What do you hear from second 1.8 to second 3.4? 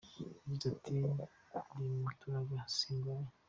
mutaraga si ndwaye….